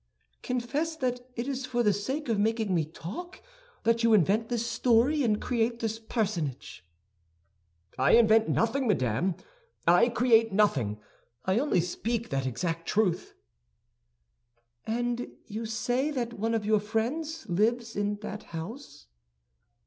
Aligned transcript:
"Confess 0.41 0.95
that 0.95 1.29
it 1.35 1.47
is 1.47 1.67
for 1.67 1.83
the 1.83 1.93
sake 1.93 2.27
of 2.27 2.39
making 2.39 2.73
me 2.73 2.85
talk 2.85 3.39
that 3.83 4.01
you 4.01 4.15
invent 4.15 4.49
this 4.49 4.65
story 4.65 5.21
and 5.21 5.39
create 5.39 5.77
this 5.79 5.99
personage." 5.99 6.83
"I 7.99 8.13
invent 8.13 8.49
nothing, 8.49 8.87
madame; 8.87 9.35
I 9.87 10.09
create 10.09 10.51
nothing. 10.51 10.99
I 11.45 11.59
only 11.59 11.81
speak 11.81 12.29
that 12.29 12.47
exact 12.47 12.87
truth." 12.87 13.35
"And 14.87 15.27
you 15.45 15.67
say 15.67 16.09
that 16.09 16.33
one 16.33 16.55
of 16.55 16.65
your 16.65 16.79
friends 16.79 17.47
lives 17.47 17.95
in 17.95 18.15
that 18.21 18.41
house?" 18.57 19.05